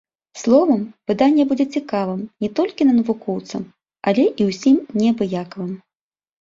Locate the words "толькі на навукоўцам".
2.61-3.63